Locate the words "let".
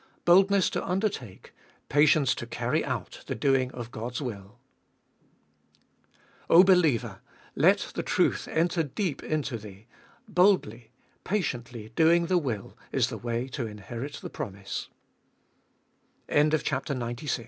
7.55-7.91